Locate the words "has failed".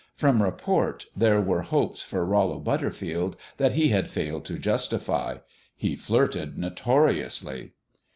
3.89-4.45